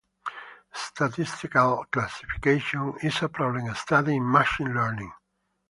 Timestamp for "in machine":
4.15-4.73